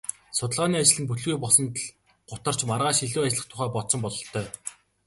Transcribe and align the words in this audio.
Судалгааны 0.37 0.77
ажил 0.81 0.99
нь 1.01 1.07
бүтэлгүй 1.09 1.39
болсонд 1.41 1.75
л 1.83 1.89
гутарч 2.29 2.59
маргааш 2.69 2.97
илүү 3.05 3.21
ажиллах 3.25 3.49
тухай 3.49 3.69
бодсон 3.73 3.99
бололтой. 4.03 4.45